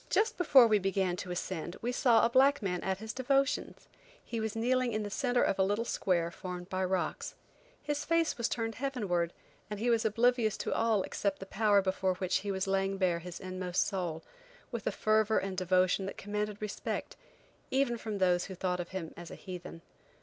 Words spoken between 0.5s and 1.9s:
we began to ascend